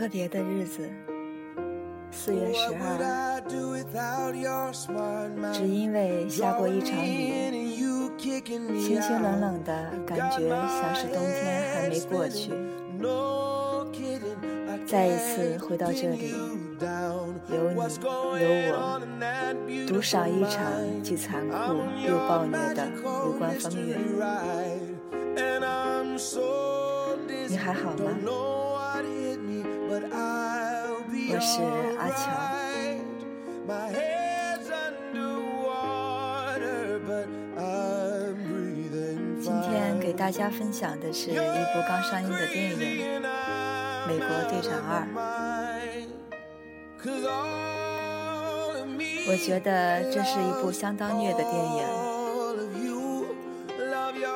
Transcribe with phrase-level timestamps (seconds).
[0.00, 0.88] 特别的日子，
[2.10, 3.42] 四月十二，
[5.52, 7.52] 只因为下过一场雨，
[8.18, 12.50] 清清冷冷的感觉，像是冬天还没过去。
[14.86, 17.86] 再一次回到这里，有你有我，
[19.86, 20.72] 独赏一场
[21.02, 21.54] 既残酷
[22.02, 23.98] 又暴虐的无关风月。
[27.46, 28.69] 你还好吗？
[29.62, 31.62] 我是
[31.98, 32.22] 阿乔。
[39.40, 41.40] 今天给大家分享的是一部
[41.88, 42.78] 刚上映的电影。
[44.08, 45.06] 美国队长二，
[49.28, 51.84] 我觉得这是一部相当虐的电影。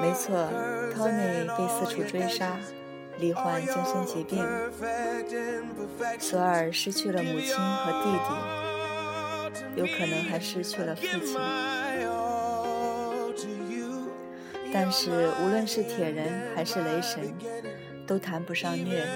[0.00, 0.48] 没错
[0.94, 2.58] ，Tony 被四处追杀，
[3.22, 4.44] 罹患精神疾病，
[6.18, 11.38] 索尔失去了母亲和弟弟，有可能还失去了父亲。
[14.72, 17.32] 但是无论是铁人还是雷神，
[18.08, 19.06] 都谈不上虐。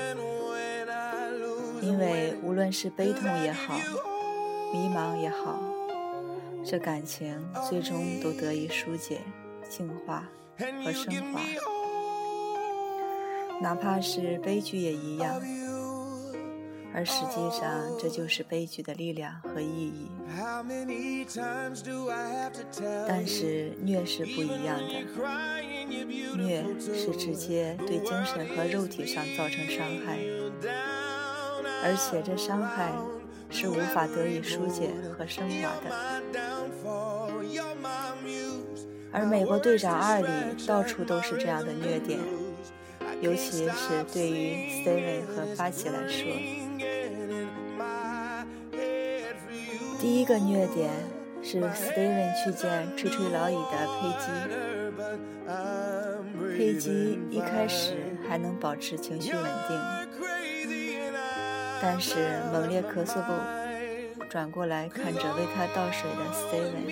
[1.82, 3.74] 因为无论是悲痛也好，
[4.72, 5.60] 迷茫也好，
[6.64, 9.20] 这感情最终都得以疏解、
[9.68, 10.28] 净化
[10.84, 11.40] 和升华。
[13.60, 15.40] 哪怕是悲剧也一样，
[16.94, 20.10] 而实际上这就是悲剧的力量和意义。
[23.08, 25.04] 但是虐是不一样的，
[26.36, 30.18] 虐是直接对精神和肉体上造成伤害。
[31.82, 32.92] 而且这伤害
[33.48, 35.90] 是无法得以疏解和升华的。
[39.12, 42.18] 而《美国队长二》里到处都是这样的虐点，
[43.20, 46.26] 尤其是对于 Steven 和发起来说。
[49.98, 50.90] 第一个虐点
[51.42, 54.26] 是 Steven 去见垂垂老矣的佩姬，
[56.56, 57.96] 佩姬一开始
[58.28, 59.80] 还能保持情绪稳定。
[61.80, 63.34] 但是猛烈咳嗽后，
[64.30, 66.90] 转过来看着为他倒水的 Steven，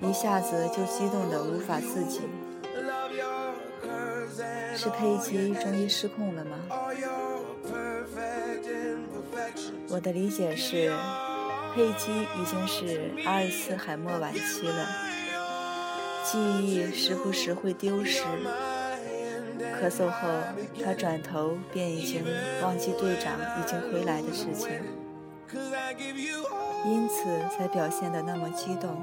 [0.00, 2.20] 一下子就激动得无法自己。
[4.82, 6.56] 是佩姬终于失控了吗？
[9.88, 10.92] 我的理解是，
[11.72, 14.88] 佩姬已经是阿尔茨海默晚期了，
[16.24, 18.24] 记忆时不时会丢失。
[19.80, 20.28] 咳嗽后，
[20.84, 22.24] 他转头便已经
[22.60, 24.68] 忘记队长已经回来的事情，
[26.84, 27.24] 因此
[27.56, 29.00] 才表现得那么激动，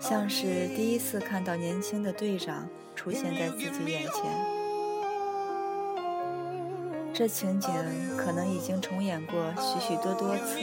[0.00, 4.61] 像是第一次看到年轻的队长出现在自己眼前。
[7.14, 7.70] 这情景
[8.16, 10.56] 可能已经重演过许许多多次，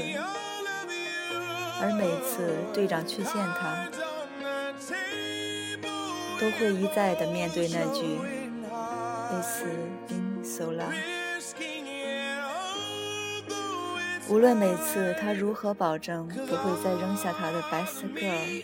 [1.80, 3.88] 而每次队长去见他，
[6.40, 8.20] 都会一再地面对那句。
[9.32, 9.64] It's
[10.08, 10.94] been so long。
[14.28, 18.64] 无论每次他如何保证不会再扔下他的 best girl，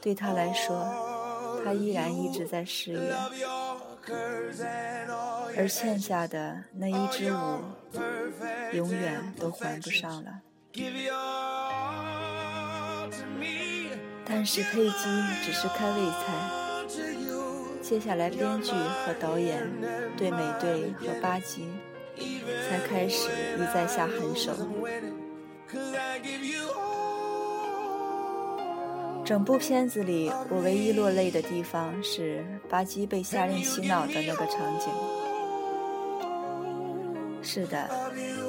[0.00, 3.14] 对他来说，他依然一直在试验，
[5.56, 7.62] 而欠下的那一支舞，
[8.72, 10.40] 永远都还不上了。
[14.24, 14.94] 但是佩姬
[15.44, 16.24] 只是开胃菜。
[17.82, 19.66] 接下来，编剧和导演
[20.16, 21.66] 对美队和巴基
[22.68, 23.28] 才开始
[23.58, 24.52] 一再下狠手。
[29.24, 34.88] 整部片子里，我唯一落泪的地方是巴基被下令洗脑的那个场景。
[37.52, 37.88] 是的，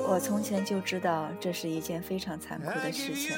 [0.08, 3.36] 我从前就知道这是一件非常残酷的事情，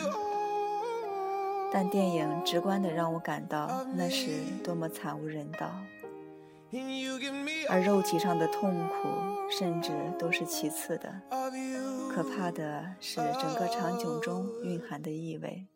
[1.71, 5.73] 但电影直观地让我感到那是多么惨无人道。
[7.69, 9.07] 而肉体上的痛苦，
[9.57, 11.21] 甚至都是其次的。
[12.13, 15.67] 可怕的是整个场景中蕴含的意味。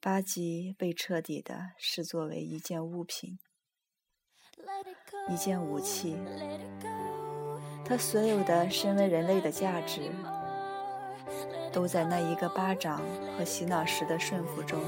[0.00, 3.38] 巴基被彻底的视作为一件物品，
[5.28, 6.16] 一件武器。
[7.90, 10.12] 他所有的身为人类的价值，
[11.72, 13.02] 都在那一个巴掌
[13.36, 14.80] 和洗脑时的顺服中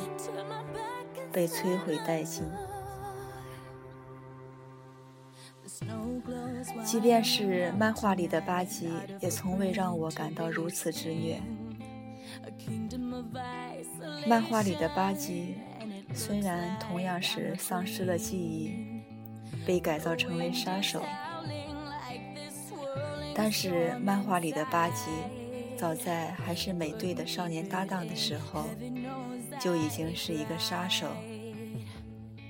[1.32, 2.44] 被摧毁殆尽。
[6.84, 11.42] 即便是漫画里的巴基，也从未让我感到如此之虐。
[14.28, 15.56] 漫画里的巴基
[16.14, 19.02] 虽然同样是丧失了记忆，
[19.66, 21.02] 被改造成为杀手，
[23.34, 25.10] 但是漫画里的巴基，
[25.78, 28.68] 早在还是美队的少年搭档的时候，
[29.60, 31.06] 就已经是一个杀手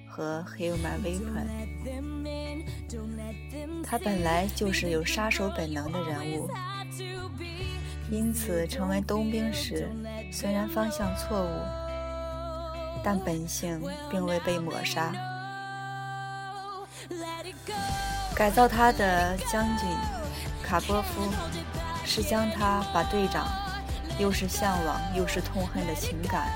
[0.09, 1.47] 和 Human Weapon。
[3.85, 6.51] 他本来就是有杀手本能的人物，
[8.11, 9.89] 因此成为冬兵时，
[10.31, 11.49] 虽然方向错误，
[13.05, 13.81] 但本性
[14.11, 15.13] 并未被抹杀。
[18.35, 19.89] 改造他的将军。
[20.73, 21.31] 卡波夫
[22.03, 23.47] 是将他把队长
[24.19, 26.49] 又是向往又是痛恨的情感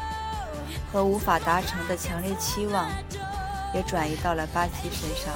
[0.91, 2.89] 和无法达成的强烈期望，
[3.75, 5.35] 也转移到了巴基身上，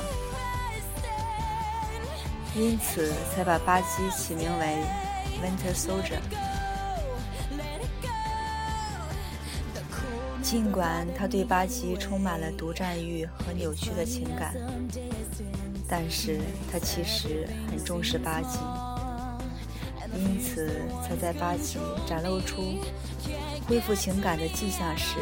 [2.56, 4.78] 因此才把巴基起名为
[5.42, 6.20] Winter Soldier。
[10.42, 14.54] 尽管他对巴基充满了独占欲和扭曲的情感。
[15.90, 16.38] 但是
[16.70, 18.58] 他其实很重视巴基，
[20.14, 20.70] 因此
[21.02, 22.78] 才在巴基展露出
[23.66, 25.16] 恢复情感的迹象时，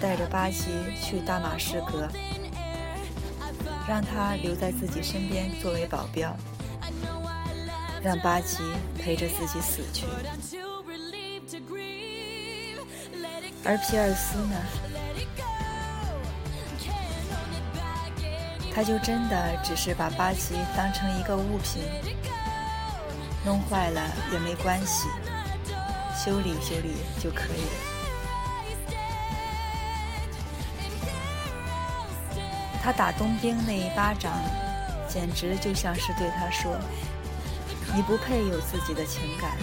[0.00, 0.64] 带着巴基
[1.02, 2.08] 去大马士革，
[3.86, 6.34] 让他留在自己身边作为保镖，
[8.02, 8.62] 让巴基
[8.98, 10.06] 陪着自己死去。
[13.62, 14.56] 而皮尔斯呢？
[18.76, 21.82] 他就真的只是把巴基当成一个物品，
[23.42, 25.08] 弄坏了也没关系，
[26.14, 27.70] 修理修理就可以了。
[32.82, 34.30] 他打冬兵那一巴掌，
[35.08, 36.76] 简直就像是对他说
[37.96, 39.56] ：“你不配有自己的情感，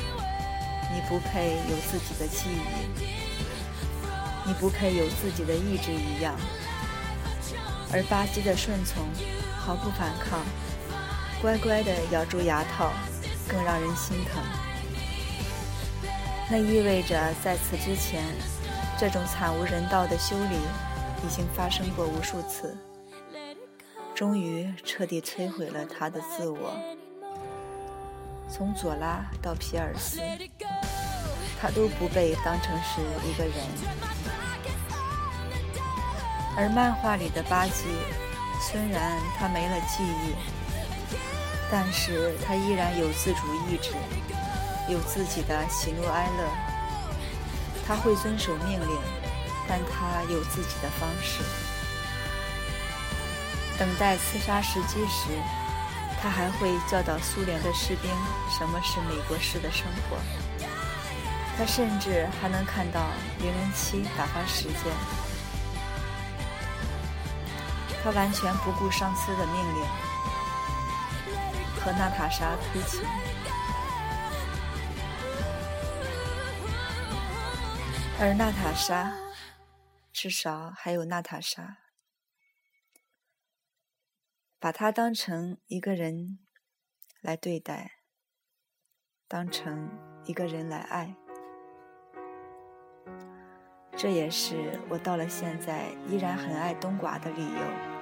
[0.91, 3.03] 你不配有自己的记忆，
[4.43, 6.35] 你不配有自己的意志一样。”
[7.93, 9.05] 而巴基的顺从，
[9.55, 10.39] 毫不反抗，
[11.39, 12.91] 乖乖地咬住牙套，
[13.47, 14.41] 更让人心疼。
[16.49, 18.23] 那意味着，在此之前，
[18.99, 20.55] 这种惨无人道的修理
[21.23, 22.75] 已经发生过无数次，
[24.15, 26.73] 终于彻底摧毁了他的自我。
[28.49, 30.19] 从佐拉到皮尔斯，
[31.61, 33.53] 他都不被当成是一个人。
[36.55, 37.85] 而漫画里的巴基，
[38.61, 40.35] 虽然他没了记忆，
[41.71, 43.91] 但是他依然有自主意志，
[44.87, 46.47] 有自己的喜怒哀乐。
[47.85, 48.97] 他会遵守命令，
[49.67, 51.43] 但他有自己的方式。
[53.79, 55.33] 等待刺杀时机时，
[56.21, 58.09] 他还会教导苏联的士兵
[58.49, 60.17] 什么是美国式的生活。
[61.57, 63.01] 他甚至还能看到
[63.39, 65.32] 零零七打发时间。
[68.03, 69.87] 他完全不顾上司的命令，
[71.79, 73.01] 和娜塔莎偷情，
[78.19, 79.13] 而娜塔莎，
[80.11, 81.77] 至少还有娜塔莎，
[84.59, 86.39] 把他当成一个人
[87.21, 87.99] 来对待，
[89.29, 89.89] 当成
[90.25, 91.15] 一个人来爱，
[93.95, 97.92] 这也是我到了现在依然很爱冬寡的理由。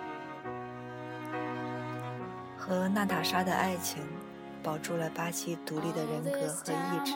[2.61, 4.03] 和娜塔莎的爱情，
[4.61, 7.15] 保住了巴基独立的人格和意志，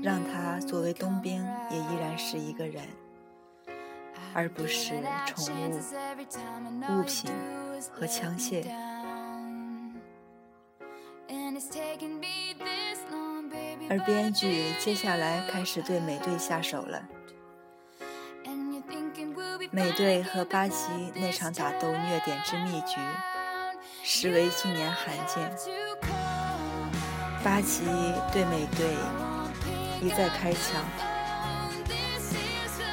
[0.00, 2.86] 让他作为冬兵也依然是一个人，
[4.32, 4.94] 而不是
[5.26, 7.32] 宠物、物品
[7.90, 8.64] 和枪械。
[13.90, 17.02] 而编剧接下来开始对美队下手了。
[19.72, 23.00] 美队和巴基那场打斗虐点之秘局。
[24.04, 25.50] 实为近年罕见。
[27.44, 27.82] 巴基
[28.32, 28.96] 对美队
[30.00, 30.84] 一再开枪，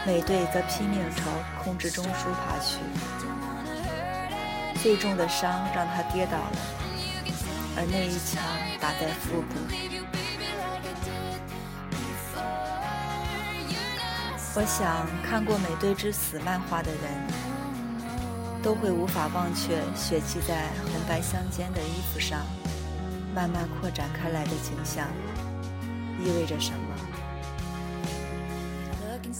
[0.05, 1.23] 美队则拼命朝
[1.63, 2.77] 控制中枢爬去。
[4.81, 6.57] 最重的伤让他跌倒了，
[7.75, 8.41] 而那一枪
[8.79, 9.55] 打在腹部。
[14.55, 17.58] 我想看过《美队之死》漫画的人。
[18.61, 22.45] 都会无法忘却血迹在红白相间的衣服上
[23.33, 25.07] 慢慢扩展开来的景象，
[26.19, 26.79] 意味着什么？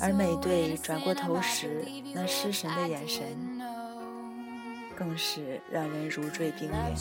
[0.02, 3.26] 而美队转过头时那失神的眼神，
[4.96, 6.96] 更是让人如坠冰渊。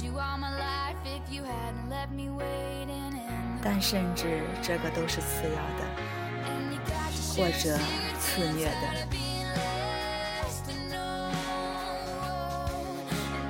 [3.63, 5.85] 但甚至这个都是次要的，
[7.37, 7.79] 或者
[8.19, 9.28] 次虐的。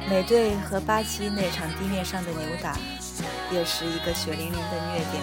[0.09, 2.75] 美队和巴基那场地面上的扭打，
[3.53, 5.23] 也是一个血淋淋的虐点。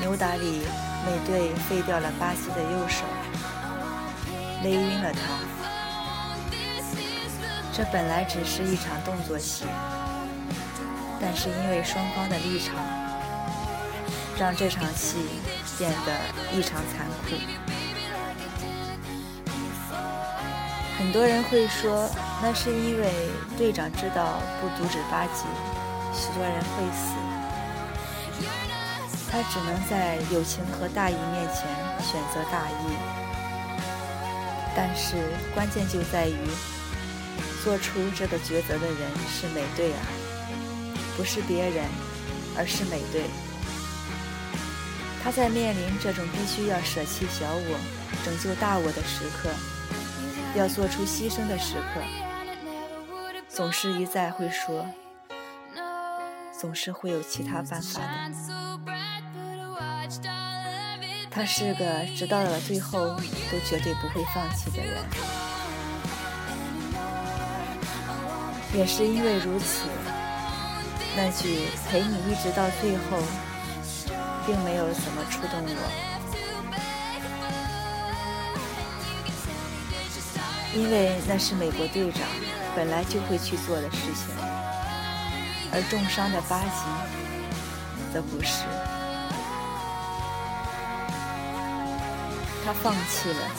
[0.00, 0.62] 扭打里，
[1.06, 3.04] 美队废掉了巴西的右手，
[4.64, 5.20] 勒晕了他。
[7.72, 9.66] 这本来只是一场动作戏，
[11.20, 12.74] 但是因为双方的立场，
[14.36, 15.18] 让这场戏
[15.78, 16.12] 变得
[16.52, 17.36] 异常残酷。
[21.06, 22.10] 很多人会说，
[22.42, 25.44] 那是因为队长知道不阻止巴基，
[26.12, 27.14] 许多人会死。
[29.30, 31.62] 他只能在友情和大义面前
[32.02, 32.86] 选择大义。
[34.74, 35.14] 但是
[35.54, 36.36] 关键就在于，
[37.62, 38.98] 做出这个抉择的人
[39.30, 40.02] 是美队啊，
[41.16, 41.84] 不是别人，
[42.58, 43.22] 而是美队。
[45.22, 47.78] 他在面临这种必须要舍弃小我，
[48.24, 49.50] 拯救大我的时刻。
[50.56, 52.00] 要做出牺牲的时刻，
[53.46, 54.86] 总是一再会说，
[56.58, 58.06] 总是会有其他办法的。
[61.30, 63.08] 他是个直到了最后
[63.50, 65.04] 都绝对不会放弃的人，
[68.72, 69.82] 也是因为如此，
[71.14, 73.18] 那句陪你一直到最后，
[74.46, 76.15] 并没有怎么触动我。
[80.76, 82.20] 因为那是美国队长
[82.76, 84.28] 本来就会去做的事情，
[85.72, 86.84] 而重伤的巴基
[88.12, 88.64] 则不是。
[92.62, 93.50] 他放弃了，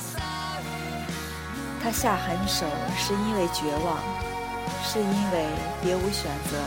[1.81, 3.97] 他下狠手是因为绝望，
[4.85, 5.47] 是因为
[5.81, 6.61] 别无选择，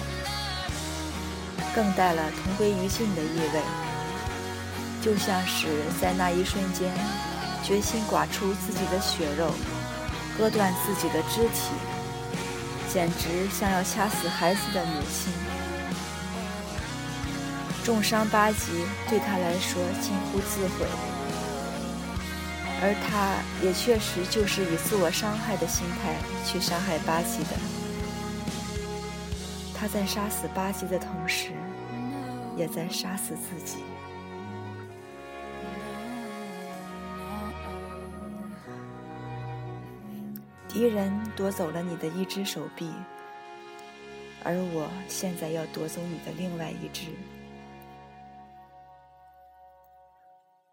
[1.73, 3.63] 更带了同归于尽的意味，
[5.01, 5.69] 就像是
[6.01, 6.91] 在那一瞬间，
[7.63, 9.53] 决心刮出自己的血肉。
[10.37, 11.73] 割断自己的肢体，
[12.93, 15.33] 简直像要掐死孩子的母亲。
[17.85, 20.87] 重伤巴吉对他来说近乎自毁，
[22.83, 27.57] 而他也确实就是以自我伤害的心态去伤害巴吉的。
[29.75, 31.53] 他在杀死巴吉的同时，
[32.57, 33.79] 也在杀死自己。
[40.73, 42.89] 敌人夺走了你的一只手臂，
[44.45, 47.09] 而我现在要夺走你的另外一只。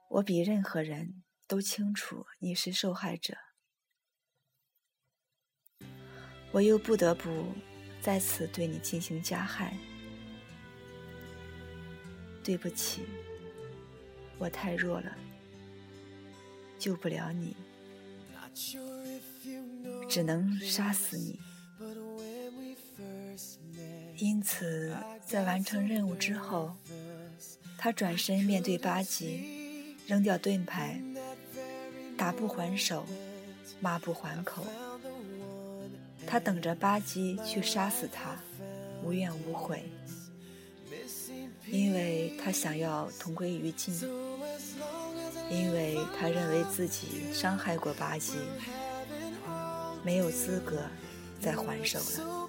[0.08, 3.36] 我比任何人都清楚你是受害者，
[6.52, 7.52] 我又不得不
[8.00, 9.76] 再次对你进行加害。
[12.44, 13.04] 对不起，
[14.38, 15.12] 我太弱了，
[16.78, 17.56] 救不了你。
[20.18, 21.40] 只能杀死你。
[24.18, 26.76] 因此，在完成任务之后，
[27.78, 31.00] 他转身面对巴基，扔掉盾牌，
[32.18, 33.06] 打不还手，
[33.80, 34.66] 骂不还口。
[36.26, 38.42] 他等着巴基去杀死他，
[39.04, 39.84] 无怨无悔，
[41.68, 43.94] 因为他想要同归于尽，
[45.52, 48.34] 因为他认为自己伤害过巴基。
[50.08, 50.78] 没有资格
[51.38, 52.48] 再还手了。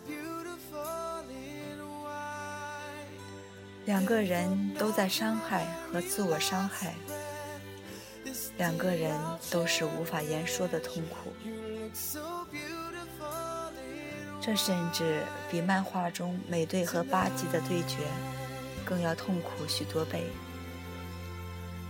[3.85, 6.95] 两个人都在伤害和自我伤害，
[8.59, 9.13] 两个人
[9.51, 11.33] 都是无法言说的痛苦。
[14.41, 17.97] 这甚至比漫画中美队和巴基的对决
[18.85, 20.23] 更要痛苦许多倍，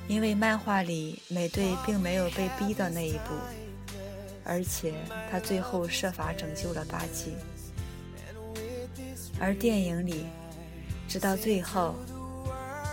[0.08, 3.67] 因为漫画里美队并没有被逼到那一步。
[4.48, 4.94] 而且
[5.30, 7.36] 他最后设法拯救了巴基，
[9.38, 10.24] 而电影里，
[11.06, 11.94] 直到最后，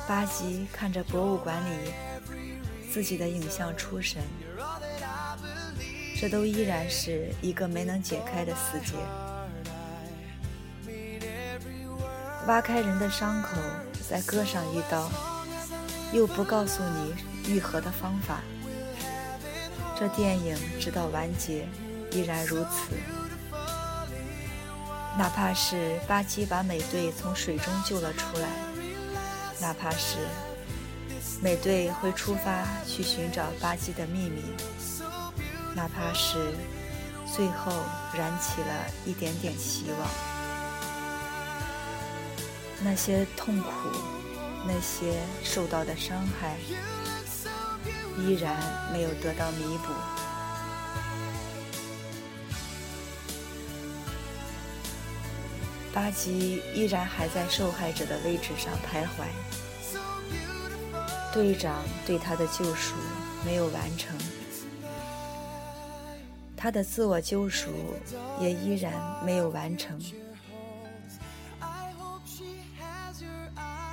[0.05, 1.93] 巴基看着博物馆里
[2.91, 4.21] 自己的影像出神，
[6.19, 8.95] 这都依然是一个没能解开的死结。
[12.47, 13.57] 挖开人的伤口，
[14.09, 15.09] 再割上一刀，
[16.12, 17.15] 又不告诉你
[17.47, 18.41] 愈合的方法。
[19.98, 21.68] 这电影直到完结
[22.12, 22.94] 依然如此，
[25.18, 28.50] 哪怕是巴基把美队从水中救了出来，
[29.62, 30.18] 哪怕是
[31.42, 34.42] 美队会出发去寻找巴基的秘密，
[35.74, 36.54] 哪怕是
[37.34, 37.72] 最后
[38.14, 40.10] 燃起了一点点希望，
[42.84, 43.70] 那些痛苦，
[44.68, 46.58] 那些受到的伤害。
[48.17, 48.55] 依然
[48.91, 49.93] 没有得到弥补。
[55.93, 59.27] 巴基依然还在受害者的位置上徘徊，
[61.34, 62.95] 队长对他的救赎
[63.45, 64.13] 没有完成，
[66.57, 67.69] 他的自我救赎
[68.41, 68.93] 也依然
[69.24, 69.98] 没有完成。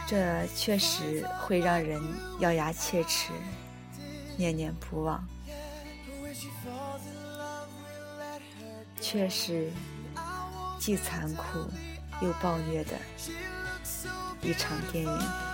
[0.08, 2.02] 这确实会让人
[2.40, 3.30] 咬牙切齿、
[4.36, 5.22] 念念不忘，
[9.00, 9.70] 却是
[10.78, 11.58] 既残酷
[12.20, 12.92] 又暴虐的
[14.42, 15.51] 一场电影。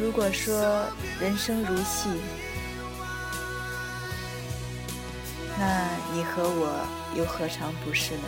[0.00, 0.90] 如果说
[1.20, 2.08] 人生如戏，
[5.58, 8.24] 那你和我又何尝不是呢？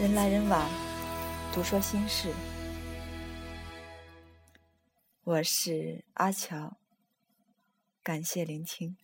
[0.00, 0.70] 人来人往，
[1.52, 2.32] 独说心事。
[5.24, 6.76] 我是阿乔，
[8.04, 8.96] 感谢聆听。